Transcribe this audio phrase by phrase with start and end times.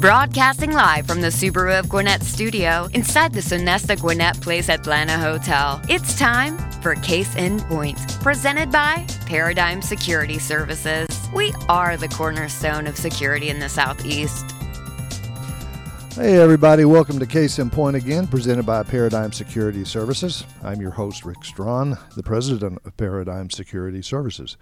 [0.00, 5.78] Broadcasting live from the Subaru of Gwinnett studio inside the Sonesta Gwinnett Place Atlanta Hotel.
[5.90, 11.06] It's time for Case in Point, presented by Paradigm Security Services.
[11.34, 14.54] We are the cornerstone of security in the Southeast.
[16.14, 20.46] Hey, everybody, welcome to Case in Point again, presented by Paradigm Security Services.
[20.62, 24.56] I'm your host, Rick Strawn, the president of Paradigm Security Services.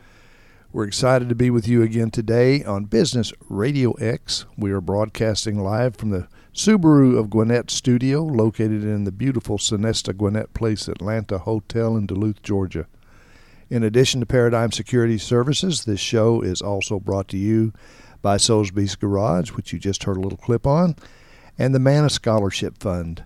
[0.70, 4.44] We're excited to be with you again today on Business Radio X.
[4.58, 10.14] We are broadcasting live from the Subaru of Gwinnett studio, located in the beautiful Sonesta
[10.14, 12.86] Gwinnett Place Atlanta Hotel in Duluth, Georgia.
[13.70, 17.72] In addition to Paradigm Security Services, this show is also brought to you
[18.20, 20.96] by Soulsby's Garage, which you just heard a little clip on,
[21.58, 23.24] and the Manna Scholarship Fund.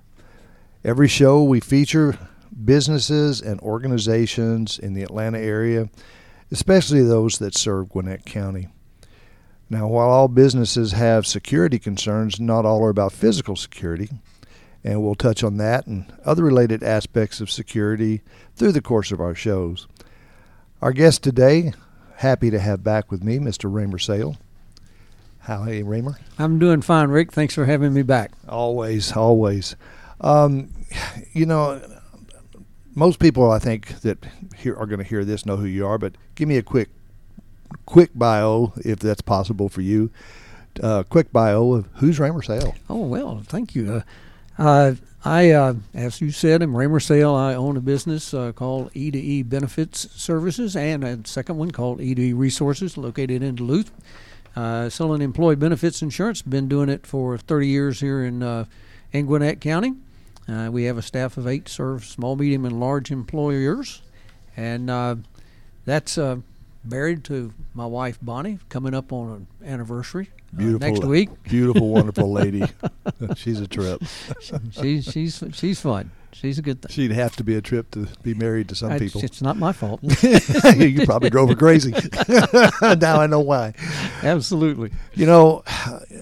[0.84, 2.16] Every show we feature
[2.64, 5.88] businesses and organizations in the Atlanta area
[6.52, 8.68] especially those that serve Gwinnett County.
[9.70, 14.10] Now, while all businesses have security concerns, not all are about physical security,
[14.84, 18.20] and we'll touch on that and other related aspects of security
[18.54, 19.88] through the course of our shows.
[20.82, 21.72] Our guest today,
[22.16, 23.72] happy to have back with me, Mr.
[23.72, 24.36] Raymer Sale.
[25.38, 26.18] How are you, Raymer?
[26.38, 27.32] I'm doing fine, Rick.
[27.32, 28.32] Thanks for having me back.
[28.48, 29.74] Always, always.
[30.20, 30.68] Um,
[31.32, 31.80] you know,
[32.94, 34.26] most people I think that
[34.56, 36.90] hear, are going to hear this know who you are, but give me a quick
[37.86, 40.10] quick bio if that's possible for you.
[40.82, 42.74] Uh, quick bio of who's Raymer Sale.
[42.88, 44.02] Oh well, thank you.
[44.58, 47.34] Uh, uh, I, uh, as you said, I'm Raymer Sale.
[47.34, 51.70] I own a business uh, called E to E Benefits Services and a second one
[51.70, 53.90] called E to E Resources, located in Duluth.
[54.54, 56.42] Selling employee benefits insurance.
[56.42, 58.66] Been doing it for 30 years here in
[59.12, 59.94] in Gwinnett County.
[60.48, 64.02] Uh, we have a staff of eight serve small, medium, and large employers,
[64.56, 65.16] and uh,
[65.84, 66.36] that's uh,
[66.84, 69.30] married to my wife Bonnie, coming up on
[69.62, 71.42] an anniversary uh, beautiful, next week.
[71.44, 72.64] Beautiful, wonderful lady.
[73.36, 74.02] she's a trip.
[74.72, 76.10] she's she's she's fun.
[76.32, 76.90] She's a good thing.
[76.90, 79.22] She'd have to be a trip to be married to some I, people.
[79.22, 80.00] It's not my fault.
[80.22, 81.92] you probably drove her crazy.
[82.80, 83.74] now I know why.
[84.22, 84.92] Absolutely.
[85.14, 85.62] You know,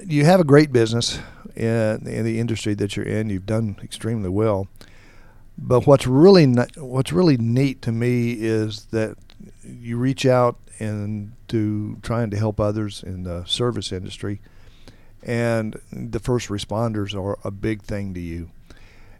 [0.04, 1.20] you have a great business
[1.56, 3.30] in, in the industry that you're in.
[3.30, 4.68] You've done extremely well.
[5.58, 6.46] But what's really
[6.76, 9.16] what's really neat to me is that
[9.62, 14.40] you reach out and to trying to help others in the service industry,
[15.22, 18.50] and the first responders are a big thing to you.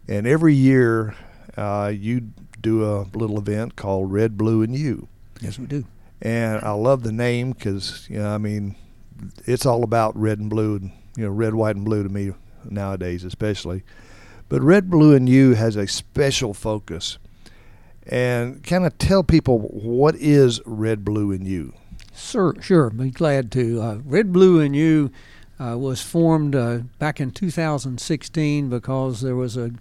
[0.07, 1.15] And every year,
[1.55, 5.07] uh, you do a little event called Red, Blue, and You.
[5.41, 5.85] Yes, we do.
[6.21, 8.75] And I love the name because you know, I mean,
[9.45, 12.33] it's all about red and blue, and you know, red, white, and blue to me
[12.69, 13.83] nowadays, especially.
[14.49, 17.17] But Red, Blue, and You has a special focus.
[18.05, 21.73] And kind of tell people what is Red, Blue, and You.
[22.13, 23.81] Sure, sure, be glad to.
[23.81, 25.11] Uh, Red, Blue, and You
[25.59, 29.71] uh, was formed uh, back in 2016 because there was a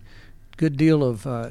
[0.57, 1.51] good deal of uh,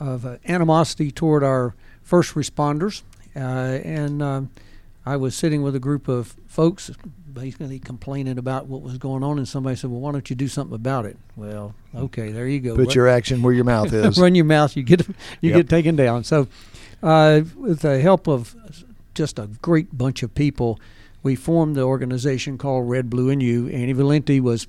[0.00, 3.02] of uh, animosity toward our first responders,
[3.36, 4.50] uh, and
[5.06, 6.90] I was sitting with a group of folks
[7.34, 10.48] basically complaining about what was going on, and somebody said, "Well, why don't you do
[10.48, 12.76] something about it?" Well, okay, there you go.
[12.76, 14.18] Put your action where your mouth is.
[14.18, 15.14] Run your mouth, you get you
[15.50, 15.54] Yep.
[15.56, 16.24] get taken down.
[16.24, 16.48] So,
[17.02, 18.54] uh, with the help of
[19.14, 20.78] just a great bunch of people,
[21.22, 23.68] we formed the organization called Red, Blue, and You.
[23.68, 24.66] Annie Valenti was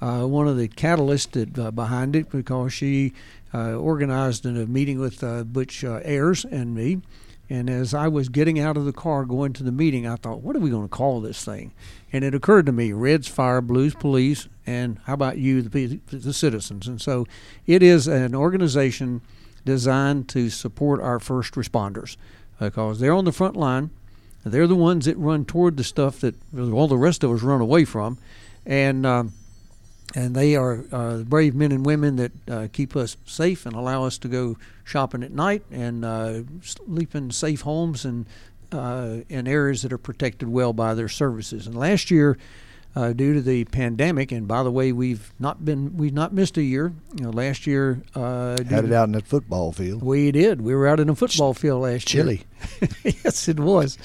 [0.00, 3.12] uh, one of the catalysts that, uh, behind it because she
[3.54, 7.00] uh, organized in a meeting with uh, Butch uh, Ayers and me.
[7.48, 10.40] And as I was getting out of the car going to the meeting, I thought,
[10.42, 11.72] what are we going to call this thing?
[12.12, 16.32] And it occurred to me Reds Fire, Blues Police, and how about you, the, the
[16.32, 16.88] citizens?
[16.88, 17.26] And so
[17.66, 19.20] it is an organization
[19.64, 22.16] designed to support our first responders
[22.58, 23.90] because they're on the front line.
[24.44, 27.60] They're the ones that run toward the stuff that all the rest of us run
[27.60, 28.18] away from.
[28.64, 29.32] And um,
[30.14, 34.04] and they are uh, brave men and women that uh, keep us safe and allow
[34.04, 38.26] us to go shopping at night and uh, sleep in safe homes and
[38.72, 41.66] uh, in areas that are protected well by their services.
[41.66, 42.38] And last year,
[42.94, 46.56] uh, due to the pandemic, and by the way, we've not been we've not missed
[46.56, 46.92] a year.
[47.14, 50.02] You know, last year uh, Had it out in that football field.
[50.02, 50.62] we did.
[50.62, 52.44] We were out in a football field last Chilly.
[52.80, 52.90] year.
[53.24, 53.98] yes, it was.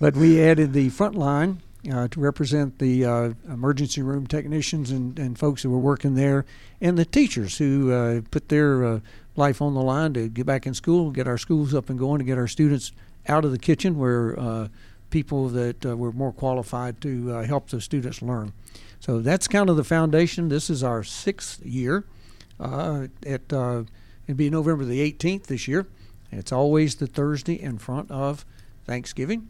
[0.00, 5.18] But we added the front line uh, to represent the uh, emergency room technicians and,
[5.18, 6.44] and folks who were working there,
[6.80, 9.00] and the teachers who uh, put their uh,
[9.34, 12.18] life on the line to get back in school, get our schools up and going,
[12.18, 12.92] to get our students
[13.26, 14.68] out of the kitchen where uh,
[15.10, 18.52] people that were more qualified to help the students learn.
[19.00, 20.48] So that's kind of the foundation.
[20.48, 22.04] This is our sixth year.
[22.60, 25.86] at it'd be November the 18th this year.
[26.30, 28.46] It's always the Thursday in front of
[28.86, 29.48] Thanksgiving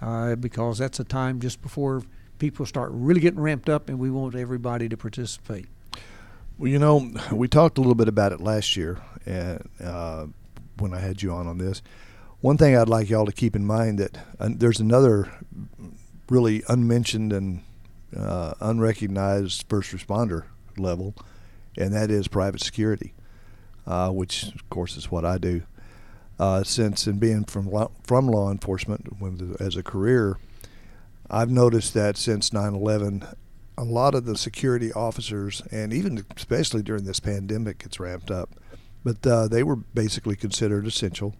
[0.00, 2.02] uh, because that's a time just before
[2.38, 5.66] people start really getting ramped up, and we want everybody to participate.
[6.58, 10.26] Well, you know, we talked a little bit about it last year, and uh,
[10.78, 11.82] when I had you on on this.
[12.40, 15.30] One thing I'd like y'all to keep in mind that uh, there's another
[16.30, 17.62] really unmentioned and
[18.16, 20.44] uh, unrecognized first responder
[20.78, 21.14] level,
[21.76, 23.12] and that is private security,
[23.86, 25.62] uh, which of course is what I do
[26.40, 29.06] uh, since in being from law, from law enforcement
[29.60, 30.38] as a career,
[31.28, 33.34] I've noticed that since 9/11,
[33.76, 38.48] a lot of the security officers, and even especially during this pandemic, it's ramped up.
[39.04, 41.36] But uh, they were basically considered essential,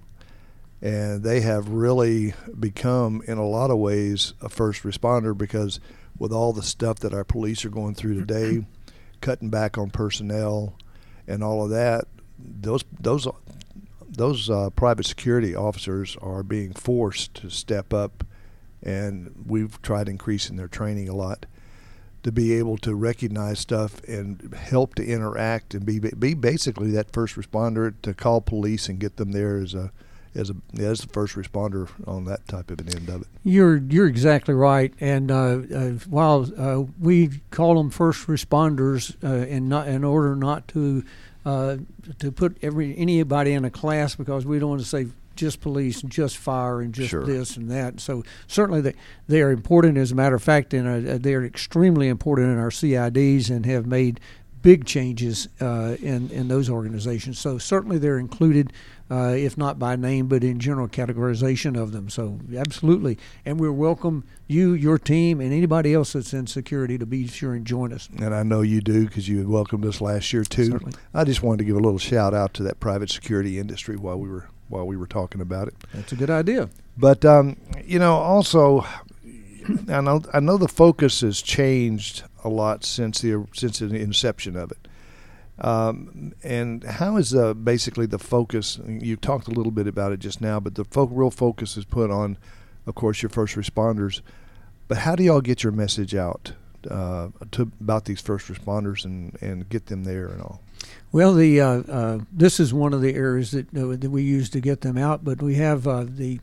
[0.83, 5.81] and they have really become, in a lot of ways, a first responder because
[6.19, 8.67] with all the stuff that our police are going through today,
[9.23, 10.75] cutting back on personnel,
[11.27, 12.05] and all of that,
[12.39, 13.27] those those
[14.11, 18.25] those uh, private security officers are being forced to step up,
[18.83, 21.47] and we've tried increasing their training a lot
[22.23, 27.13] to be able to recognize stuff and help to interact and be be basically that
[27.13, 29.91] first responder to call police and get them there as a
[30.35, 33.29] as a as the first responder on that type of an end of it.
[33.43, 34.93] You're you're exactly right.
[35.01, 40.37] And uh, uh, while uh, we call them first responders, uh, in not in order
[40.37, 41.05] not to
[41.51, 41.77] uh,
[42.21, 46.03] to put every anybody in a class because we don't want to say just police
[46.03, 47.25] and just fire and just sure.
[47.25, 47.99] this and that.
[47.99, 48.95] So certainly they,
[49.27, 49.99] they are important.
[49.99, 53.87] As a matter of fact, and they are extremely important in our CIDs and have
[53.87, 54.21] made
[54.63, 57.39] big changes uh, in in those organizations.
[57.39, 58.73] So certainly they're included
[59.11, 62.09] uh, if not by name, but in general categorization of them.
[62.09, 67.07] So absolutely, and we welcome you, your team, and anybody else that's in security to
[67.07, 68.09] be sure and join us.
[68.21, 70.67] And I know you do because you welcomed us last year too.
[70.67, 70.93] Certainly.
[71.13, 74.19] I just wanted to give a little shout out to that private security industry while
[74.19, 75.75] we were while we were talking about it.
[75.93, 76.71] That's a good idea.
[76.97, 78.87] But um, you know, also,
[79.89, 84.57] I know I know the focus has changed a lot since the since the inception
[84.57, 84.79] of it.
[85.61, 88.79] Um, and how is uh, basically the focus?
[88.87, 91.85] You talked a little bit about it just now, but the fo- real focus is
[91.85, 92.39] put on,
[92.87, 94.23] of course, your first responders.
[94.89, 96.53] But how do y'all get your message out
[96.91, 100.63] uh, to about these first responders and, and get them there and all?
[101.13, 104.49] Well, the uh, uh this is one of the areas that uh, that we use
[104.51, 105.25] to get them out.
[105.25, 106.41] But we have uh, the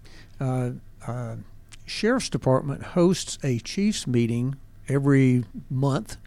[1.85, 6.17] sheriff's department hosts a chiefs meeting every month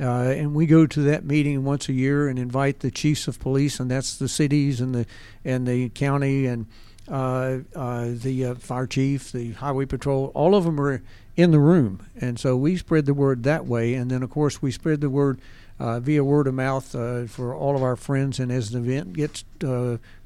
[0.00, 3.40] uh, and we go to that meeting once a year and invite the chiefs of
[3.40, 5.06] police, and that's the cities and the
[5.44, 6.66] and the county and
[7.08, 10.30] uh, uh, the uh, fire chief, the highway patrol.
[10.34, 11.02] All of them are
[11.36, 13.94] in the room, and so we spread the word that way.
[13.94, 15.40] And then, of course, we spread the word
[15.80, 18.38] uh, via word of mouth uh, for all of our friends.
[18.38, 19.44] And as the event gets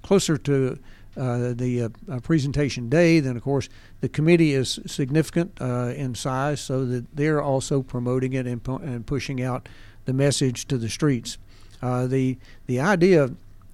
[0.03, 0.79] closer to
[1.15, 3.21] uh, the uh, presentation day.
[3.21, 3.69] Then, of course,
[4.01, 8.77] the committee is significant uh, in size, so that they're also promoting it and, pu-
[8.77, 9.69] and pushing out
[10.07, 11.37] the message to the streets.
[11.83, 13.31] Uh, the the idea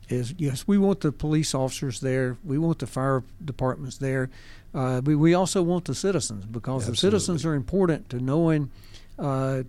[0.08, 4.30] is yes, we want the police officers there, we want the fire departments there,
[4.74, 6.92] uh, but we also want the citizens because Absolutely.
[6.92, 8.70] the citizens are important to knowing
[9.18, 9.64] to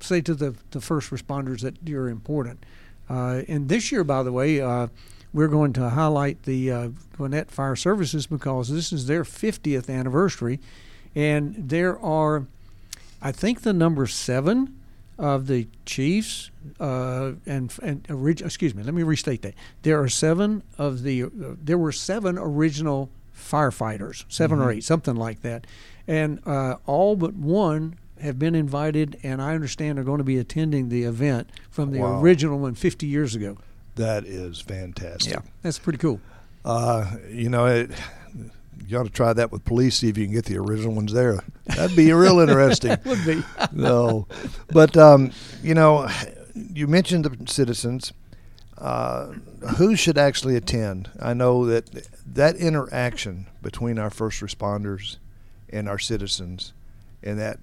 [0.00, 2.64] say to the, the first responders that you're important.
[3.08, 4.60] and this year, by the way,
[5.32, 10.60] we're going to highlight the uh, Gwinnett Fire Services because this is their 50th anniversary,
[11.14, 12.46] and there are,
[13.20, 14.78] I think, the number seven
[15.18, 19.54] of the chiefs uh, and and orig- excuse me, let me restate that.
[19.82, 21.28] There are seven of the uh,
[21.62, 24.66] there were seven original firefighters, 7 mm-hmm.
[24.66, 25.66] or eight, something like that,
[26.06, 30.38] and uh, all but one have been invited, and I understand are going to be
[30.38, 32.20] attending the event from the wow.
[32.20, 33.56] original one 50 years ago.
[33.96, 35.32] That is fantastic.
[35.32, 36.20] Yeah, that's pretty cool.
[36.64, 37.90] Uh, you know, it,
[38.86, 39.96] you ought to try that with police.
[39.96, 41.42] See if you can get the original ones there.
[41.66, 42.96] That'd be real interesting.
[43.04, 43.42] Would be.
[43.72, 44.26] no,
[44.68, 45.32] but um,
[45.62, 46.08] you know,
[46.54, 48.12] you mentioned the citizens.
[48.78, 49.26] Uh,
[49.76, 51.08] who should actually attend?
[51.20, 55.18] I know that that interaction between our first responders
[55.68, 56.72] and our citizens,
[57.22, 57.58] and that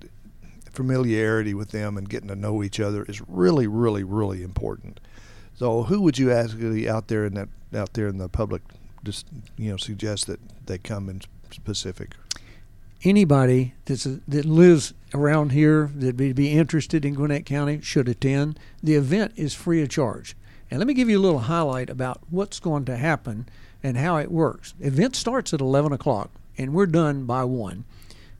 [0.71, 5.00] familiarity with them and getting to know each other is really, really, really important.
[5.60, 8.62] So, who would you actually out there in that out there in the public,
[9.04, 12.16] just you know, suggest that they come in specific?
[13.04, 18.10] anybody that's a, that lives around here that would be interested in Gwinnett County should
[18.10, 18.60] attend.
[18.84, 20.36] The event is free of charge.
[20.70, 23.48] And let me give you a little highlight about what's going to happen
[23.82, 24.74] and how it works.
[24.80, 27.86] Event starts at 11 o'clock, and we're done by 1.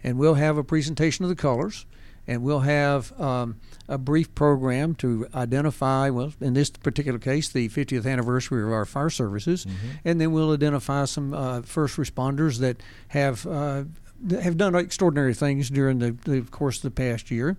[0.04, 1.86] And we'll have a presentation of the colors,
[2.30, 3.56] and we'll have um,
[3.88, 8.86] a brief program to identify, well, in this particular case, the 50th anniversary of our
[8.86, 9.88] fire services, mm-hmm.
[10.06, 12.78] and then we'll identify some uh, first responders that
[13.10, 13.84] have uh,
[14.42, 17.58] have done extraordinary things during the, the course of the past year.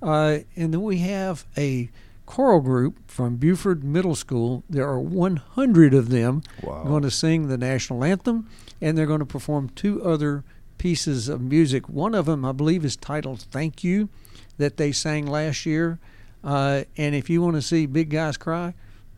[0.00, 1.90] Uh, and then we have a
[2.24, 4.64] choral group from Buford Middle School.
[4.70, 6.84] There are 100 of them wow.
[6.84, 8.48] going to sing the national anthem,
[8.80, 10.42] and they're going to perform two other
[10.78, 11.88] pieces of music.
[11.88, 14.08] One of them, I believe, is titled "Thank You,"
[14.58, 15.98] that they sang last year.
[16.44, 18.74] Uh, and if you want to see big guys cry,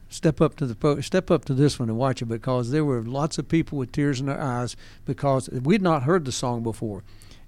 [0.09, 3.03] step up to the step up to this one and watch it because there were
[3.03, 7.03] lots of people with tears in their eyes because we'd not heard the song before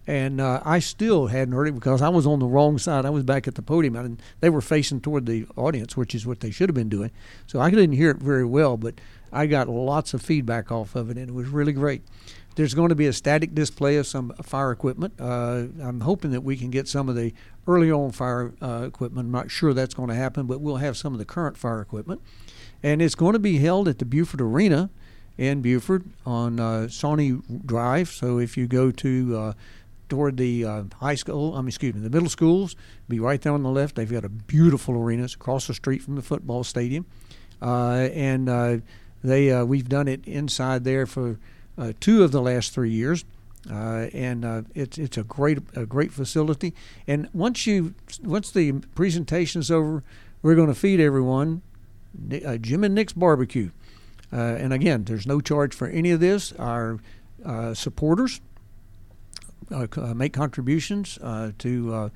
[0.06, 3.04] and uh, I still hadn't heard it because I was on the wrong side.
[3.04, 6.26] I was back at the podium, and they were facing toward the audience, which is
[6.26, 7.10] what they should have been doing.
[7.46, 8.94] So I didn't hear it very well, but
[9.32, 12.02] I got lots of feedback off of it, and it was really great.
[12.57, 15.14] There's going to be a static display of some fire equipment.
[15.19, 17.33] Uh, I'm hoping that we can get some of the
[17.66, 19.26] early on fire uh, equipment.
[19.26, 21.80] I'm not sure that's going to happen, but we'll have some of the current fire
[21.80, 22.21] equipment.
[22.83, 24.90] And it's going to be held at the Buford Arena
[25.38, 28.11] in Buford on uh, Sawnee Drive.
[28.11, 29.52] So if you go to uh,
[30.09, 32.76] toward the uh, high school, I mean, excuse me, the middle schools,
[33.09, 33.95] be right there on the left.
[33.95, 35.25] They've got a beautiful arena.
[35.25, 37.07] It's across the street from the football stadium.
[37.62, 38.78] Uh, and uh,
[39.23, 41.35] they uh, we've done it inside there for uh,
[42.00, 43.25] two of the last three years.
[43.70, 46.75] Uh, and it's it's a great a great facility.
[47.06, 50.02] And once you once the presentation is over,
[50.42, 51.60] we're going to feed everyone
[52.60, 53.70] Jim and Nick's barbecue.
[54.32, 56.52] and again, there's no charge for any of this.
[56.52, 57.00] Our
[57.75, 58.40] supporters
[59.70, 62.10] uh, uh, make contributions uh, to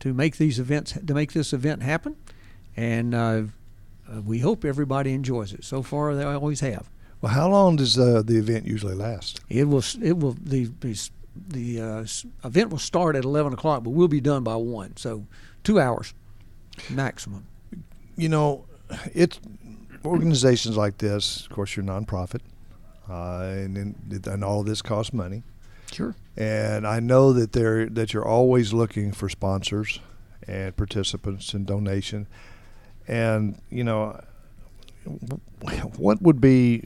[0.00, 2.16] to make these events to make this event happen,
[2.76, 3.50] and
[4.24, 5.64] we hope everybody enjoys it.
[5.64, 6.90] So far, they always have.
[7.20, 9.40] Well, how long does the event usually last?
[9.48, 9.82] It will.
[10.02, 10.36] It will.
[10.40, 10.70] The
[11.34, 12.06] the uh,
[12.44, 14.96] event will start at 11 o'clock, but we'll be done by 1.
[14.96, 15.26] So
[15.62, 16.12] two hours
[16.90, 17.46] maximum.
[18.16, 18.64] You know,
[19.14, 19.38] it's
[20.04, 22.40] organizations like this, of course, you're a nonprofit,
[23.08, 25.42] uh, and, and all of this costs money.
[25.92, 26.14] Sure.
[26.36, 30.00] And I know that they that you're always looking for sponsors
[30.46, 32.26] and participants and donation.
[33.06, 34.20] And you know,
[35.96, 36.84] what would be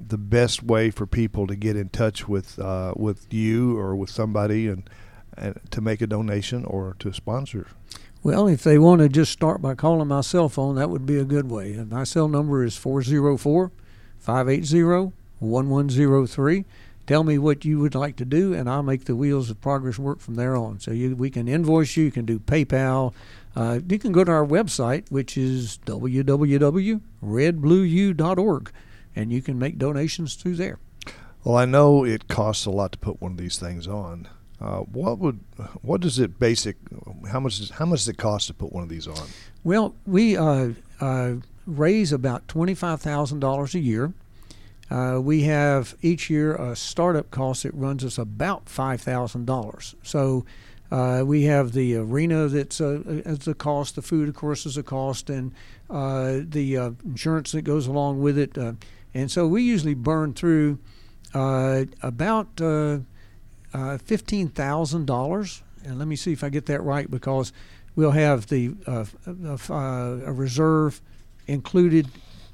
[0.00, 4.10] the best way for people to get in touch with uh, with you or with
[4.10, 4.88] somebody and,
[5.36, 7.66] and to make a donation or to sponsor?
[8.22, 11.18] Well, if they want to just start by calling my cell phone, that would be
[11.18, 11.72] a good way.
[11.88, 13.70] My cell number is 404
[14.18, 16.64] 580 1103
[17.06, 19.98] tell me what you would like to do, and I'll make the wheels of progress
[19.98, 20.80] work from there on.
[20.80, 23.12] So you, we can invoice you, you can do PayPal.
[23.56, 28.72] Uh, you can go to our website, which is www.redblueu.org,
[29.16, 30.78] and you can make donations through there.
[31.42, 34.28] Well, I know it costs a lot to put one of these things on.
[34.60, 35.40] Uh, what would
[35.82, 36.76] what does it basic?
[37.30, 39.28] How much does how much does it cost to put one of these on?
[39.64, 40.70] Well, we uh,
[41.00, 41.34] uh
[41.66, 44.12] raise about twenty five thousand dollars a year
[44.90, 49.94] uh, we have each year a startup cost that runs us about five thousand dollars.
[50.02, 50.44] So
[50.90, 54.76] uh, we have the arena that's a, a, a, cost, the food, of course, is
[54.76, 55.52] a cost, and
[55.90, 58.56] uh, the uh, insurance that goes along with it.
[58.56, 58.74] Uh,
[59.12, 60.78] and so we usually burn through
[61.34, 62.56] uh, about
[64.48, 65.62] thousand dollars.
[65.84, 67.52] And let me see if I get that right because
[67.94, 71.00] we'll have the a reserve
[71.46, 72.08] included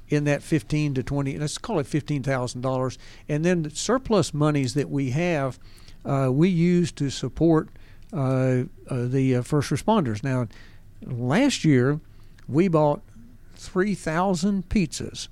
[0.09, 2.97] in that 15 to 20 let's call it $15,000
[3.27, 5.57] and then the surplus monies that we have
[6.05, 7.82] uh, we use to support uh, uh,
[8.13, 10.47] the uh, first responders now
[11.05, 11.99] last year
[12.47, 13.01] we bought
[13.55, 15.27] 3,000 pizzas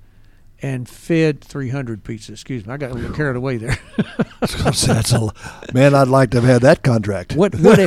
[0.62, 2.30] and fed 300 pizzas.
[2.30, 3.76] Excuse me, I got a little carried away there.
[4.40, 5.28] That's a,
[5.74, 7.34] man, I'd like to have had that contract.
[7.34, 7.54] What?
[7.56, 7.80] what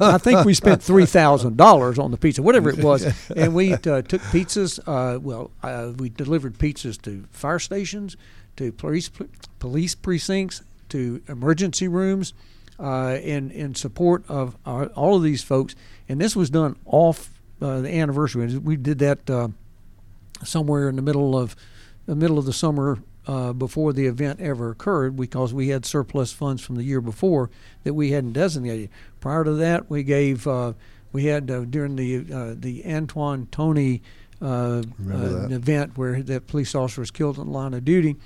[0.00, 3.04] I think we spent three thousand dollars on the pizza, whatever it was,
[3.36, 4.78] and we uh, took pizzas.
[4.86, 8.16] Uh, well, uh, we delivered pizzas to fire stations,
[8.56, 9.10] to police
[9.58, 12.34] police precincts, to emergency rooms,
[12.80, 15.74] uh, in in support of our, all of these folks.
[16.08, 18.56] And this was done off uh, the anniversary.
[18.58, 19.48] We did that uh,
[20.42, 21.54] somewhere in the middle of
[22.06, 26.32] the middle of the summer uh, before the event ever occurred because we had surplus
[26.32, 27.50] funds from the year before
[27.84, 28.88] that we hadn't designated.
[29.20, 30.72] Prior to that, we gave uh,
[31.12, 34.02] we had uh, during the uh, the Antwan Toney
[34.42, 38.16] uh, uh, event where that police officer was killed in the line of duty.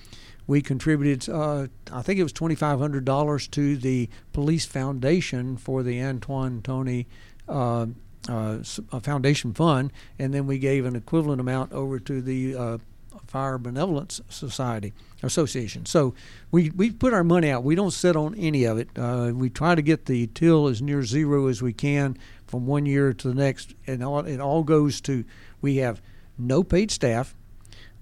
[0.47, 6.63] We contributed, uh, I think it was $2,500 to the Police Foundation for the Antwan
[6.63, 7.07] Toney
[7.49, 7.87] uh,
[8.29, 8.59] uh,
[9.03, 12.79] Foundation Fund, and then we gave an equivalent amount over to the uh,
[13.27, 15.87] Fire Benevolence Society Association.
[15.87, 16.15] So
[16.51, 17.65] we, we put our money out.
[17.65, 18.89] We don't sit on any of it.
[18.97, 22.87] Uh, we try to get the till as near zero as we can from one
[22.87, 25.25] year to the next, and all, it all goes to
[25.61, 26.01] we have
[26.39, 27.35] no paid staff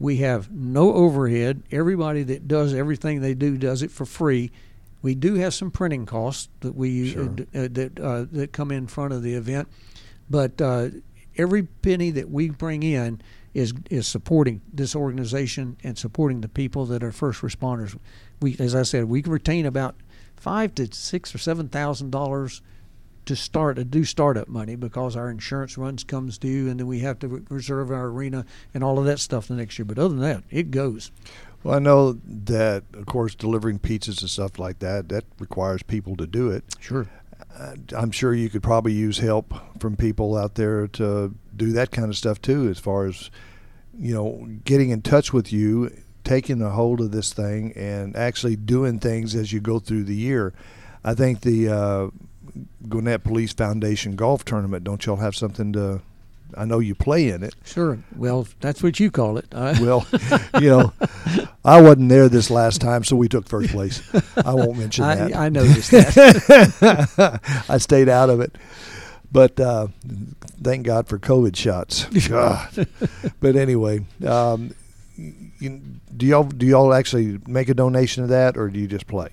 [0.03, 1.63] we have no overhead.
[1.71, 4.51] Everybody that does everything they do does it for free.
[5.01, 7.25] We do have some printing costs that we Sure.
[7.55, 9.69] uh, that uh, that come in front of the event,
[10.29, 10.89] but uh,
[11.37, 13.21] every penny that we bring in
[13.55, 17.97] is is supporting this organization and supporting the people that are first responders.
[18.41, 19.95] We, as I said, we retain about
[20.37, 22.61] five to six or seven thousand dollars
[23.27, 27.01] to start to do startup money because our insurance runs comes due and then we
[27.01, 29.87] have to reserve our arena and all of that stuff the next year.
[29.87, 31.11] But other than that, it goes.
[31.63, 36.17] Well, I know that, of course, delivering pizzas and stuff like that that requires people
[36.17, 36.65] to do it.
[36.81, 37.09] Sure.
[37.97, 42.09] I'm sure you could probably use help from people out there to do that kind
[42.09, 43.31] of stuff too, as far as
[43.99, 45.91] you know, getting in touch with you,
[46.25, 50.15] taking a hold of this thing, and actually doing things as you go through the
[50.17, 50.55] year.
[51.05, 52.09] I think the uh,
[52.89, 54.85] Gwinnett Police Foundation golf tournament.
[54.85, 56.01] Don't y'all have something to?
[56.57, 57.55] I know you play in it.
[57.65, 57.99] Sure.
[58.15, 59.47] Well, that's what you call it.
[59.53, 60.07] Uh, Well,
[60.61, 60.93] you know,
[61.65, 64.03] I wasn't there this last time, so we took first place.
[64.37, 65.35] I won't mention that.
[65.35, 67.41] I, I noticed that.
[67.69, 68.57] I stayed out of it.
[69.33, 69.89] But uh,
[70.63, 72.05] thank God for COVID shots.
[72.29, 72.87] God.
[73.41, 74.75] but anyway, um,
[75.17, 75.81] you,
[76.15, 79.31] do y'all do y'all actually make a donation to that, or do you just play?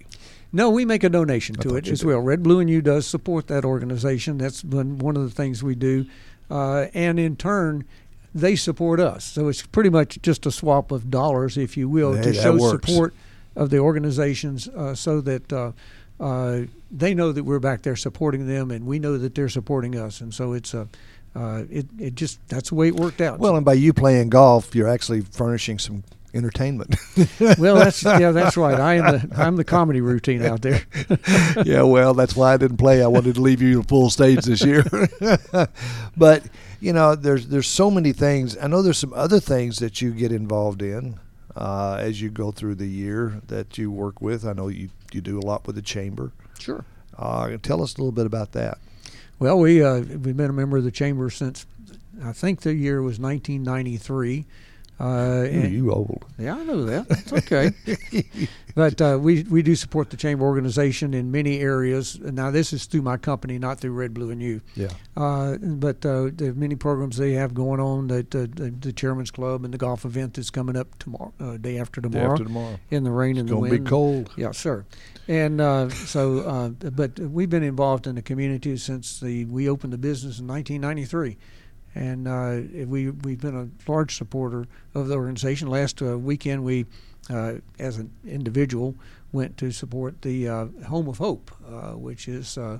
[0.52, 2.08] No, we make a donation I to it as did.
[2.08, 2.20] well.
[2.20, 4.38] Red, Blue, and You does support that organization.
[4.38, 6.06] That's been one of the things we do,
[6.50, 7.86] uh, and in turn,
[8.34, 9.24] they support us.
[9.26, 12.58] So it's pretty much just a swap of dollars, if you will, Hey, to show
[12.58, 12.88] works.
[12.88, 13.14] support
[13.56, 15.72] of the organizations, uh, so that uh,
[16.20, 19.96] uh, they know that we're back there supporting them, and we know that they're supporting
[19.96, 20.20] us.
[20.22, 20.88] And so it's a,
[21.36, 23.38] uh, it it just that's the way it worked out.
[23.40, 26.96] Well, and by you playing golf, you're actually furnishing some entertainment.
[27.58, 28.80] well, that's yeah, that's right.
[28.80, 30.82] I am the I'm the comedy routine out there.
[31.66, 33.04] yeah, well, that's why I didn't play.
[33.04, 34.84] I wanted to leave you full stage this year.
[36.18, 36.44] but
[36.80, 38.58] you know, there's there's so many things.
[38.58, 41.20] I know there's some other things that you get involved in
[41.56, 44.46] uh, as you go through the year that you work with.
[44.46, 46.32] I know you you do a lot with the chamber.
[46.60, 46.86] Sure.
[47.18, 48.78] Uh, tell us a little bit about that.
[49.40, 51.66] Well, we uh, we've been a member of the chamber since
[52.24, 54.46] I think the year was 1993.
[55.00, 56.26] Uh, you old.
[56.38, 57.06] yeah, I know that.
[57.10, 57.72] It's okay.
[58.76, 62.20] but uh, we we do support the chamber organization in many areas.
[62.20, 64.62] Now, this is through my company, not through Red, Blue, and You.
[64.76, 64.90] Yeah.
[65.16, 68.08] Uh, but uh, there are many programs they have going on.
[68.08, 71.58] That uh, the, the Chairman's Club and the golf event that's coming up tomorrow, uh,
[71.58, 72.80] day after Day tomorrow, after tomorrow.
[72.92, 73.74] in the rain and the wind.
[73.74, 74.32] It's Gonna be cold.
[74.36, 74.86] Yeah, sure.
[75.30, 79.94] And uh, so, uh, but we've been involved in the community since the we opened
[79.94, 81.38] the business in 1993,
[81.96, 85.70] and uh, we we've been a large supporter of the organization.
[85.70, 86.86] Last uh, weekend, we,
[87.30, 88.96] uh, as an individual,
[89.32, 92.58] went to support the uh, Home of Hope, uh, which is.
[92.58, 92.80] Uh,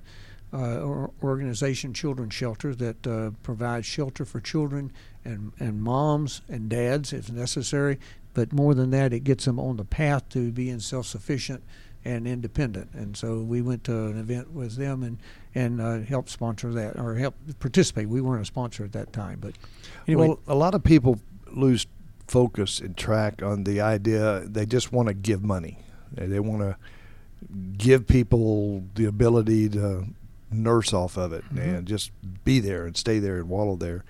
[0.52, 3.04] uh, organization children's shelter that
[3.44, 4.92] provides shelter for children
[5.24, 8.00] and, and moms and dads if necessary
[8.34, 11.62] but more than that it gets them on the path to being self-sufficient
[12.06, 15.18] and independent and so we went to an event with them and
[15.54, 19.38] and uh, helped sponsor that or help participate we weren't a sponsor at that time
[19.42, 19.54] but
[20.08, 21.20] anyway Well, a lot of people
[21.52, 21.86] lose
[22.28, 25.80] focus and track on the idea they just want to give money.
[26.14, 26.78] They, want to
[27.78, 30.06] give people the ability to
[30.52, 31.78] nurse off of it Mhm.
[31.80, 32.12] and just
[32.44, 34.04] be there and stay there and wallow there.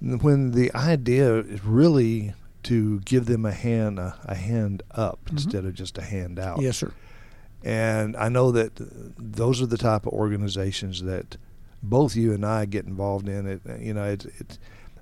[0.00, 5.32] When the idea is really to give them a hand a, a hand up Mhm.
[5.32, 6.60] instead of just a hand out.
[6.60, 6.92] yes sir
[7.64, 8.72] And I know that
[9.18, 11.36] those are the type of organizations that
[11.82, 13.46] both you and I get involved in.
[13.46, 14.58] It, you know, it's, it's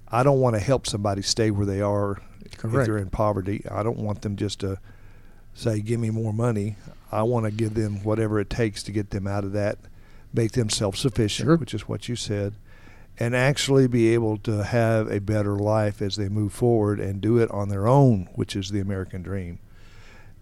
[0.08, 3.64] I don't want to help somebody stay where they are if they're in poverty.
[3.70, 4.78] I don't want them just to
[5.54, 6.76] say, "Give me more money."
[7.12, 9.78] I want to give them whatever it takes to get them out of that,
[10.34, 11.56] make them self-sufficient, Sure.
[11.56, 12.54] which is what you said,
[13.18, 17.38] and actually be able to have a better life as they move forward and do
[17.38, 19.60] it on their own, which is the American dream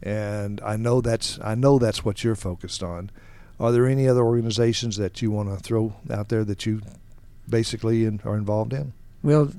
[0.04, 3.10] and I know that's I know that's what you're focused on.
[3.58, 6.82] Are there any other organizations that you want to throw out there that you
[7.48, 8.92] basically in, are involved in?
[9.22, 9.50] well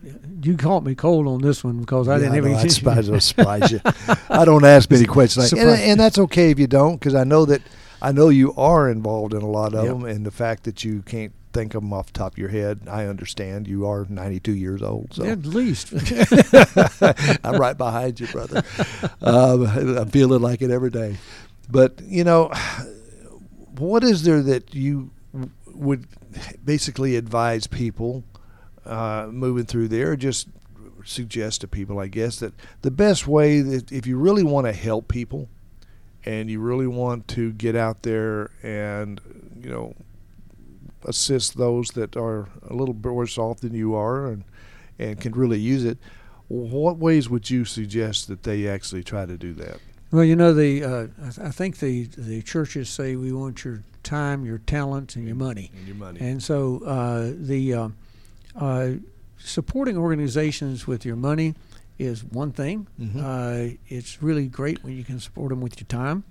[0.44, 2.64] you caught me cold on this one because I Yeah, didn't have know, any I
[2.68, 3.82] despise, I despise you.
[4.30, 7.46] I don't ask many questions, and, and that's okay if you don't, because I know
[7.46, 7.62] that
[8.02, 9.94] I know you are involved in a lot of Yep.
[9.94, 12.50] them, and the fact that you can't think of them off the top of your
[12.50, 12.82] head.
[12.88, 15.94] I understand you are 92 years old, so At least.
[17.46, 18.62] I'm right behind you, brother.
[19.22, 19.66] Um,
[19.98, 21.18] I'm feeling like it every day.
[21.70, 22.52] But you know,
[23.78, 25.12] what is there that you
[25.74, 26.08] would
[26.64, 28.24] basically advise people
[28.86, 30.50] uh, moving through there, just
[31.06, 34.74] suggest to people, I guess, that the best way that if you really want to
[34.74, 35.48] help people
[36.26, 39.22] and you really want to get out there and
[39.62, 39.94] you know
[41.06, 44.44] assist those that are a little bit worse off than you are and
[45.00, 45.98] and can really use it
[46.48, 49.80] what ways would you suggest that they actually try to do that
[50.12, 53.64] Well, you know, the uh, I, th- I think the the churches say we want
[53.66, 55.72] your time, your talents, and your money.
[55.78, 57.90] and your money And so uh, the uh,
[58.56, 58.92] uh,
[59.40, 61.56] supporting organizations with your money
[61.98, 62.88] is one thing.
[63.02, 63.18] Mhm.
[63.18, 66.24] Uh, it's really great when you can support them with your time.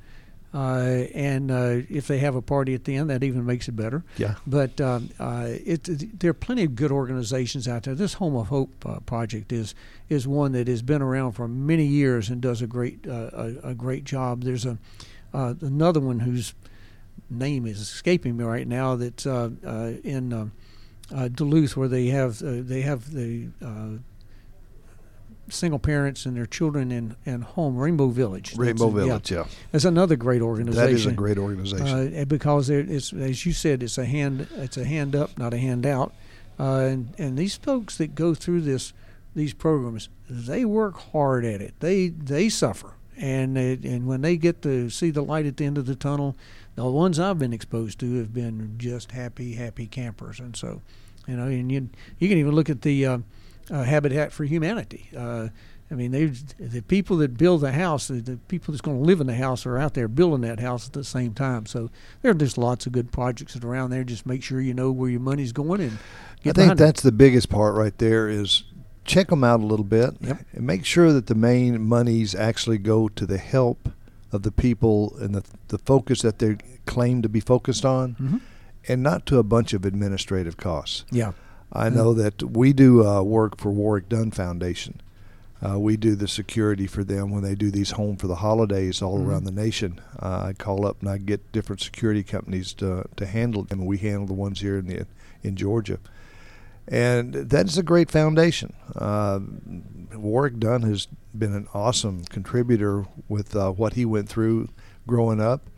[0.54, 3.72] Uh, and uh, if they have a party at the end, that even makes it
[3.74, 4.04] better.
[4.18, 7.94] yeah But um, uh, it, it- there are plenty of good organizations out there.
[7.96, 9.74] This Home of Hope uh, project is
[10.08, 13.70] is one that has been around for many years and does a great uh, a,
[13.70, 14.44] a great job.
[14.44, 14.78] There's a
[15.32, 16.54] uh, another one whose
[17.28, 18.94] name is escaping me right now.
[18.96, 20.46] That's uh, uh, in uh,
[21.12, 23.98] uh, Duluth, where they have uh, they have the uh,
[25.48, 28.57] single parents and their children in, in home Rainbow Village.
[28.57, 30.87] rainbow That's- village yeah, That's another great organization.
[30.87, 34.76] that is a great organization Uh, because it's as you said, it's a hand it's
[34.76, 36.12] a hand up, not a hand out.
[36.59, 38.92] Uh, and and these folks that go through this
[39.35, 41.74] these programs, they work hard at it.
[41.80, 45.64] They they suffer, and it, and when they get to see the light at the
[45.64, 46.37] end of the tunnel,
[46.76, 50.38] the ones I've been exposed to have been just happy happy campers.
[50.38, 50.83] And so,
[51.26, 51.88] you know, and you
[52.20, 53.18] you can even look at the uh,
[53.70, 55.09] Habitat for Humanity.
[55.16, 55.48] Uh,
[55.90, 59.05] I mean, they the people that build the house, the, the people that's going to
[59.05, 61.66] live in the house are out there building that house at the same time.
[61.66, 61.90] So
[62.22, 64.03] there are just lots of good projects that are around there.
[64.03, 65.92] Just make sure you know where your money's going and
[66.40, 66.79] i think behind it.
[66.79, 68.64] that's the biggest part right there is
[69.05, 70.38] check them out a little bit Yep.
[70.53, 73.88] and make sure that the main monies actually go to the help
[74.33, 78.40] of the people and the, the focus that they claim to be focused on Mhm.
[78.88, 81.33] and not to a bunch of administrative costs Yeah.
[81.74, 85.00] I know that we do uh, work for Warrick Dunn Foundation.
[85.66, 89.00] Uh, we do the security for them when they do these home for the holidays
[89.00, 89.26] all Mhm.
[89.26, 89.98] around the nation.
[90.20, 93.88] Uh, I call up and I get different security companies to to handle them, and
[93.88, 95.06] we handle the ones here in the
[95.42, 95.98] in Georgia.
[96.87, 98.74] And that is a great foundation.
[98.94, 99.40] Uh,
[100.14, 104.68] Warrick Dunn has been an awesome contributor with uh, what he went through
[105.06, 105.70] growing up.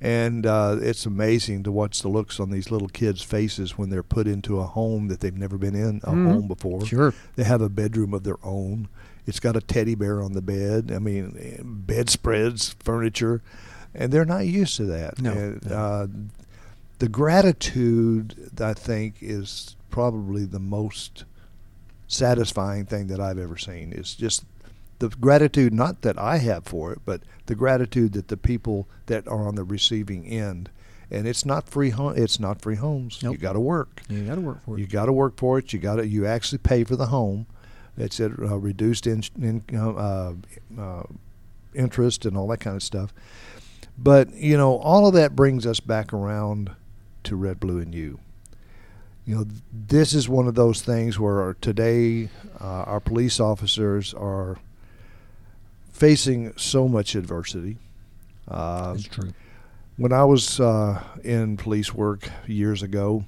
[0.00, 4.02] And uh, it's amazing to watch the looks on these little kids' faces when they're
[4.02, 6.32] put into a home that they've never been in a Mhm.
[6.32, 6.84] home before.
[6.84, 7.14] Sure.
[7.36, 8.88] They have a bedroom of their own.
[9.26, 10.92] It's got a teddy bear on the bed.
[10.94, 13.40] I mean, bedspreads, furniture,
[13.94, 15.20] and they're not used to that.
[15.20, 15.72] No, And.
[15.72, 16.06] Uh,
[16.98, 21.24] the gratitude, I think, is probably the most
[22.08, 23.92] satisfying thing that I've ever seen.
[23.92, 24.44] Is just
[24.98, 29.26] the gratitude, not that I have for it, but the gratitude that the people that
[29.28, 30.70] are on the receiving end.
[31.10, 31.90] And it's not free.
[31.90, 33.22] Home, it's not free homes.
[33.22, 33.40] You Nope.
[33.40, 34.02] got to work.
[34.08, 34.80] You got to work for it.
[34.80, 35.72] You got to work for it.
[35.72, 36.06] You got to.
[36.06, 37.46] You actually pay for the home.
[37.96, 41.04] It's at uh, reduced in, income, uh, uh,
[41.74, 43.14] interest, and all that kind of stuff.
[43.96, 46.70] But you know, all of that brings us back around
[47.24, 48.18] to red, blue, and you.
[49.24, 52.30] You know, this is one of those things where today
[52.60, 54.58] uh, our police officers are
[55.96, 57.78] facing so much adversity.
[58.46, 59.32] Uh, That's true.
[59.96, 63.24] when I was uh, in police work years ago,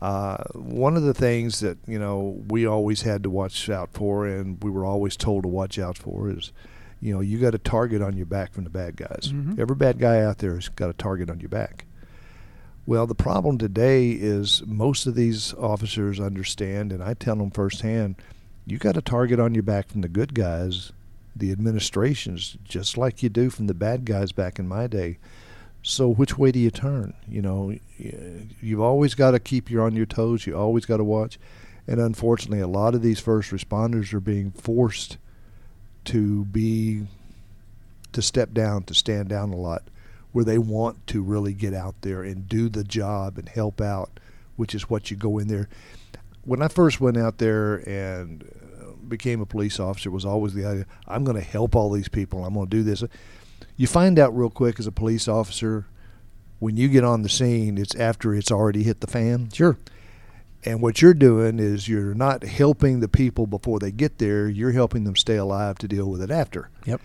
[0.00, 4.26] uh, one of the things that you know we always had to watch out for,
[4.26, 6.52] and we were always told to watch out for, is
[7.00, 9.32] you know you got a target on your back from the bad guys.
[9.32, 9.58] Mhm.
[9.58, 11.86] Every bad guy out there has got a target on your back.
[12.84, 18.14] Well, the problem today is most of these officers understand, and I tell them firsthand,
[18.64, 20.92] you got a target on your back from the good guys,
[21.38, 25.18] the administrations, just like you do from the bad guys back in my day.
[25.82, 27.14] So which way do you turn?
[27.28, 27.76] You know,
[28.60, 30.46] you've always got to keep you on your toes.
[30.46, 31.38] You always got to watch.
[31.86, 35.18] And unfortunately, a lot of these first responders are being forced
[36.06, 37.06] to be
[38.12, 39.84] to step down, to stand down a lot,
[40.32, 44.18] where they want to really get out there and do the job and help out,
[44.56, 45.68] which is what you go in there.
[46.44, 48.44] When I first went out there and
[49.08, 52.44] became a police officer, was always the idea I'm going to help all these people.
[52.44, 53.02] I'm going to do this.
[53.76, 55.86] You find out real quick as a police officer
[56.58, 59.50] when you get on the scene, it's after it's already hit the fan.
[59.52, 59.76] Sure.
[60.64, 64.72] And what you're doing is you're not helping the people before they get there, you're
[64.72, 66.70] helping them stay alive to deal with it after.
[66.86, 67.02] Yep.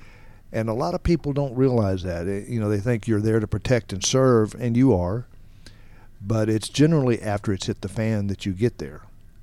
[0.53, 2.25] And a lot of people don't realize that.
[2.47, 5.25] You know, they think you're there to protect and serve, and you are.
[6.21, 9.01] but it's generally after it's hit the fan that you get there,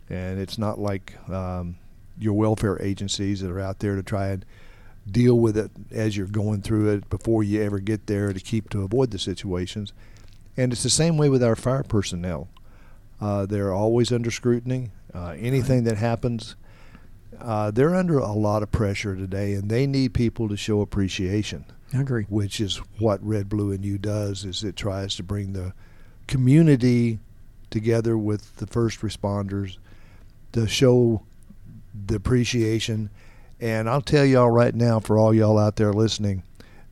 [0.08, 1.76] and it's not like um,
[2.18, 4.44] your welfare agencies that are out there to try and
[5.10, 8.68] deal with it as you're going through it before you ever get there to keep
[8.70, 9.92] to avoid the situations.
[10.56, 12.48] And it's the same way with our fire personnel.
[13.20, 14.90] Uh, they're always under scrutiny.
[15.14, 16.56] Uh, anything that happens,
[17.40, 21.64] uh, they're under a lot of pressure today, and they need people to show appreciation.
[21.94, 22.24] I agree.
[22.28, 24.44] Which is what Red, Blue, and You does.
[24.44, 25.72] Is it tries to bring the
[26.26, 27.18] community
[27.70, 29.78] together with the first responders
[30.52, 31.22] to show
[32.06, 33.10] the appreciation.
[33.60, 36.42] And I'll tell y'all right now, for all y'all out there listening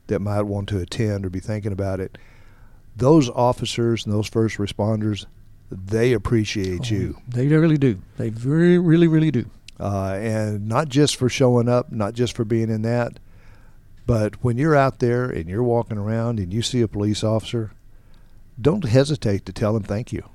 [0.08, 2.18] that might want to attend or be thinking about it,
[2.96, 5.26] those officers and those first responders,
[5.70, 7.16] they appreciate Oh, you.
[7.28, 8.00] They really do.
[8.16, 9.50] They really, really, really do.
[9.78, 13.18] Uh, and not just for showing up, not just for being in that,
[14.06, 17.72] but when you're out there and you're walking around and you see a police officer,
[18.60, 20.26] don't hesitate to tell them thank you.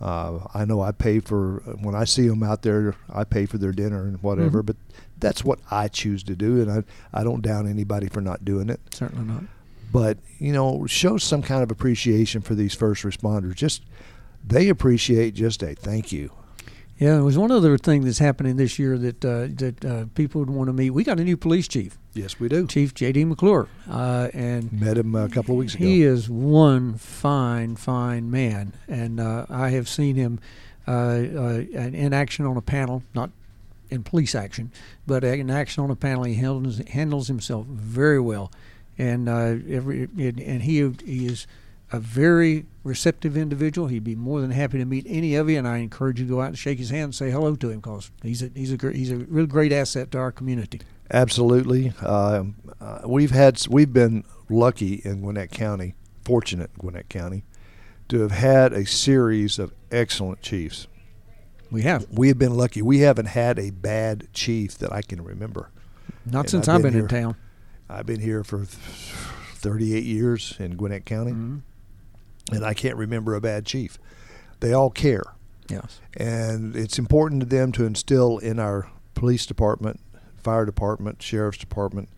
[0.00, 2.94] Uh, I know I pay for when I see them out there.
[3.12, 4.66] I pay for their dinner and whatever, Mhm.
[4.66, 4.76] but
[5.20, 6.82] that's what I choose to do, and I
[7.18, 8.80] I don't down anybody for not doing it.
[8.92, 9.44] Certainly not.
[9.92, 13.54] But you know, show some kind of appreciation for these first responders.
[13.54, 13.82] Just
[14.46, 16.30] they appreciate just a thank you.
[16.98, 20.40] Yeah, there was one other thing that's happening this year that uh, that uh, people
[20.40, 20.90] would want to meet.
[20.90, 22.66] We got a new police chief, Yes, we do.
[22.68, 23.24] Chief J.D.
[23.24, 25.84] McClure, uh, and Met him a couple of weeks ago.
[25.84, 30.38] he is one fine, fine man, and uh, I have seen him
[30.86, 33.30] uh, uh, in action on a panel, not
[33.90, 34.70] in police action,
[35.06, 36.22] but in action on a panel.
[36.24, 38.52] He handles handles himself very well,
[38.96, 41.48] and uh, every and and he he is
[41.96, 43.88] a very receptive individual.
[43.88, 46.30] He'd be more than happy to meet any of you, and I encourage you to
[46.32, 48.72] go out and shake his hand and say hello to him because he's a he's
[48.72, 50.80] a gr- he's a real great asset to our community.
[51.12, 51.92] Absolutely.
[52.00, 57.44] Um, uh, we've had we've been lucky in Gwinnett County, fortunate in Gwinnett County,
[58.08, 60.86] to have had a series of excellent chiefs.
[61.70, 62.82] We have We have been lucky.
[62.82, 65.70] We haven't had a bad chief that I can remember.
[66.26, 67.36] not And since I've I've been been, in town.
[67.88, 71.60] I've been here for 38 years in Gwinnett County, Mhm.
[72.52, 73.98] And I can't remember a bad chief.
[74.60, 75.24] They all care.
[75.70, 76.00] Yes.
[76.16, 80.00] and it's important to them to instill in our police department,
[80.36, 82.08] fire department, sheriff's department.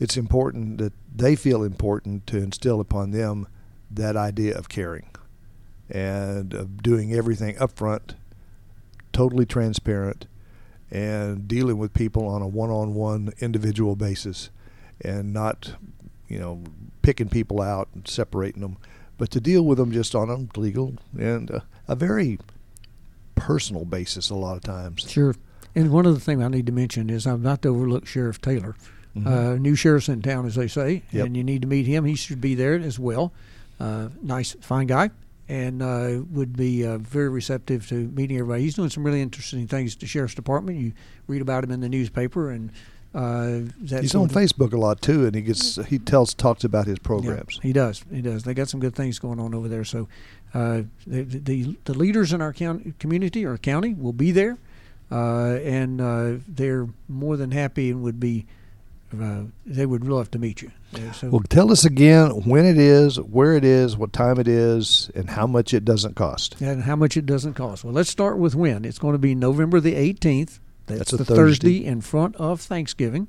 [0.00, 3.48] It's important that they feel important to instill upon them
[3.90, 5.10] that idea of caring
[5.90, 8.14] and of doing everything up front,
[9.12, 10.26] totally transparent,
[10.90, 14.50] and dealing with people on a one-on-one individual basis,
[15.00, 15.74] and not,
[16.28, 16.62] you know,
[17.02, 18.76] picking people out and separating them,
[19.18, 22.38] but to deal with them just on a legal and uh, a very
[23.34, 25.02] personal basis a lot of times.
[25.08, 25.34] Sure.
[25.74, 28.74] And one other thing I need to mention is I'm not to overlook Sheriff Taylor.
[29.16, 29.26] Mhm.
[29.26, 31.26] Uh, new sheriff's in town, as they say, Yep.
[31.26, 32.04] and you need to meet him.
[32.04, 33.32] He should be there as well.
[33.80, 35.10] Uh, nice, fine guy,
[35.48, 38.62] and uh, would be uh, very receptive to meeting everybody.
[38.62, 40.78] He's doing some really interesting things at the sheriff's department.
[40.78, 40.92] You
[41.26, 42.70] read about him in the newspaper, and
[43.18, 43.60] uh,
[44.00, 47.56] He's on Facebook a lot too, and he gets he tells talks about his programs.
[47.56, 48.04] Yeah, he does.
[48.12, 48.44] He does.
[48.44, 49.84] They got some good things going on over there.
[49.84, 50.08] So,
[50.54, 54.58] uh, the, the the leaders in our county, community or county will be there,
[55.10, 58.46] uh, and uh, they're more than happy and would be.
[59.18, 60.70] Uh, they would love to meet you.
[60.94, 64.46] Uh, so, Well, tell us again when it is, where it is, what time it
[64.46, 66.60] is, and how much it doesn't cost.
[66.60, 67.84] and how much it doesn't cost.
[67.84, 68.84] Well, let's start with when.
[68.84, 70.58] It's going to be November the 18th.
[70.88, 71.84] That's, That's the Thursday.
[71.84, 73.28] in front of Thanksgiving.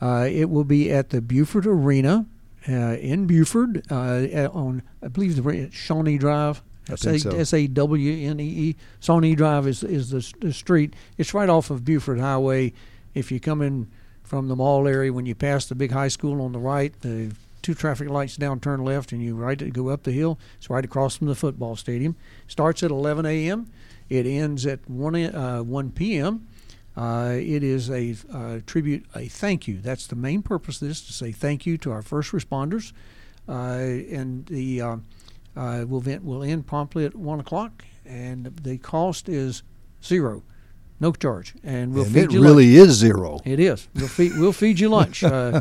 [0.00, 2.26] Uh, it will be at the Buford Arena
[2.68, 6.62] uh, in Buford uh, on, I believe, the Sawnee Drive.
[6.90, 8.76] S A W N E E.
[8.98, 10.94] Sawnee Drive is is the, the street.
[11.16, 12.72] It's right off of Buford Highway.
[13.14, 13.88] If you come in
[14.24, 17.32] from the mall area, when you pass the big high school on the right, the
[17.62, 20.38] two traffic lights down, turn left, and you right go up the hill.
[20.58, 22.16] It's right across from the football stadium.
[22.48, 23.70] Starts at 11 a.m.
[24.08, 26.48] It ends at 1 uh, 1 p.m.
[26.96, 29.78] Uh, it is a uh, tribute, a thank you.
[29.80, 32.92] That's the main purpose of this to say thank you to our first responders.
[33.48, 33.52] Uh,
[34.14, 34.96] and the uh,
[35.56, 39.62] uh, will event will end promptly at one o'clock, and the cost is
[40.04, 40.42] zero,
[41.00, 42.44] no charge, and we'll and feed it you lunch.
[42.50, 43.40] It really is zero.
[43.44, 43.88] It is.
[43.94, 45.24] We'll feed we'll feed you lunch.
[45.32, 45.60] Uh,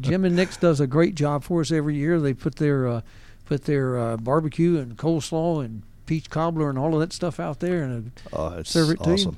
[0.00, 2.18] Jim and Nick's does a great job for us every year.
[2.20, 3.00] They put their uh,
[3.44, 7.60] put their uh, barbecue and coleslaw and peach cobbler and all of that stuff out
[7.60, 9.36] there, and Uh, it's Serve it to you.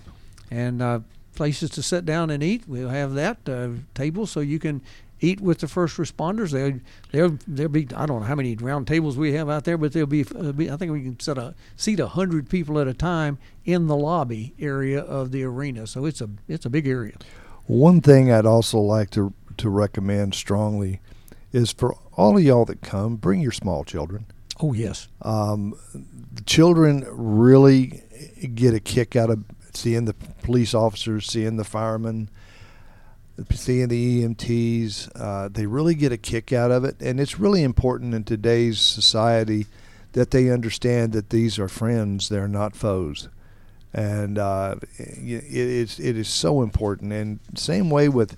[0.50, 1.00] and uh,
[1.34, 2.64] places to sit down and eat.
[2.66, 4.82] We'll have that uh, table so you can
[5.22, 6.50] eat with the first responders.
[6.50, 9.78] They they'll there'll be I don't know how many round tables we have out there,
[9.78, 12.78] but there'll be, uh, be I think we can set a seat a hundred people
[12.78, 15.86] at a time in the lobby area of the arena.
[15.86, 17.16] So it's a it's a big area.
[17.66, 21.00] One thing I'd also like to to recommend strongly
[21.52, 24.26] is for all of y'all that come, bring your small children.
[24.60, 25.08] Oh yes.
[25.22, 25.74] Um,
[26.32, 28.02] the children really
[28.54, 29.44] get a kick out of
[29.76, 32.28] seeing the police officers, seeing the firemen,
[33.50, 35.10] seeing the EMTs.
[35.14, 38.80] Uh, they really get a kick out of it, and it's really important in today's
[38.80, 39.66] society
[40.12, 43.28] that they understand that these are friends; they're not foes.
[43.94, 47.12] And uh, it is it is so important.
[47.12, 48.36] And same way with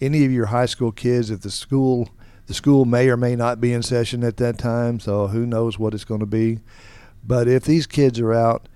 [0.00, 2.10] any of your high school kids, if the school
[2.46, 5.78] the school may or may not be in session at that time, so who knows
[5.78, 6.60] what it's going to be.
[7.26, 8.68] But if these kids are out,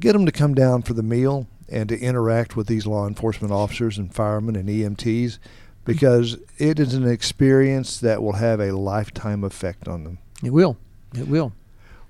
[0.00, 3.52] get them to come down for the meal and to interact with these law enforcement
[3.52, 5.38] officers and firemen and EMTs
[5.84, 10.18] because it is an experience that will have a lifetime effect on them.
[10.42, 10.76] It will.
[11.14, 11.52] It will.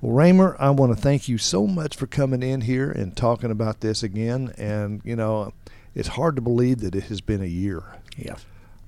[0.01, 3.51] Well, Raymer, I want to thank you so much for coming in here and talking
[3.51, 4.53] about this again.
[4.57, 5.53] And, you know,
[5.95, 7.83] it's hard to believe that it has been a year.
[8.17, 8.37] Yeah.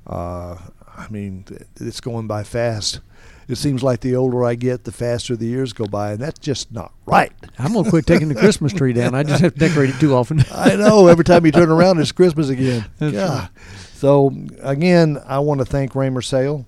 [0.06, 0.56] Uh,
[1.00, 1.44] I mean,
[1.76, 3.00] it's going by fast.
[3.48, 6.38] It seems like the older I get, the faster the years go by, and that's
[6.38, 7.32] just not right.
[7.58, 9.14] I'm gonna quit taking the Christmas tree down.
[9.14, 10.44] I just have to decorate it too often.
[10.52, 11.08] I know.
[11.08, 12.84] Every time you turn around, it's Christmas again.
[12.98, 13.38] That's yeah.
[13.38, 13.48] right.
[13.94, 16.64] So again, I want to thank Raymer Sale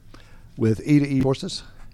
[0.57, 1.23] with EDE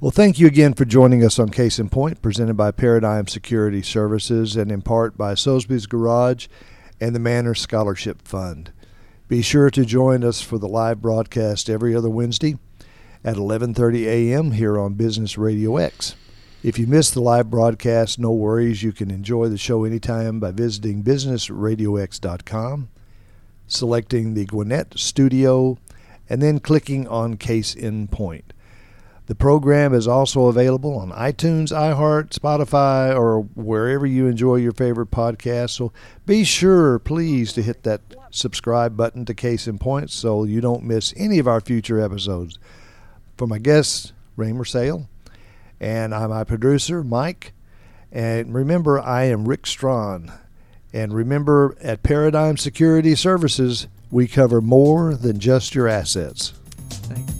[0.00, 3.80] Well, thank you again for joining us on Case in Point, presented by Paradigm Security
[3.80, 6.46] Services and in part by Sosby's Garage
[7.00, 8.70] and the Manor Scholarship Fund.
[9.28, 12.58] Be sure to join us for the live broadcast every other Wednesday
[13.24, 14.52] at 11:30 a.m.
[14.52, 16.14] here on Business Radio X.
[16.62, 18.82] If you miss the live broadcast, no worries.
[18.82, 22.90] You can enjoy the show anytime by visiting businessradiox.com
[23.66, 25.78] selecting the Gwinnett Studio,
[26.28, 28.52] and then clicking on Case in Point.
[29.26, 35.10] The program is also available on iTunes, iHeart, Spotify, or wherever you enjoy your favorite
[35.10, 35.70] podcast.
[35.70, 35.92] So
[36.26, 40.84] be sure, please, to hit that subscribe button to Case in Point so you don't
[40.84, 42.58] miss any of our future episodes.
[43.36, 45.08] For my guest, Raymer Sale,
[45.80, 47.52] and I'm my producer, Mike.
[48.12, 50.32] And remember, I am Rick Strawn.
[50.96, 56.54] And remember, at Paradigm Security Services, we cover more than just your assets.
[56.88, 57.35] Thanks.